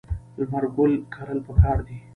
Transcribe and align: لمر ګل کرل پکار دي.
لمر 0.37 0.63
ګل 0.75 0.93
کرل 1.13 1.39
پکار 1.47 1.77
دي. 1.87 1.97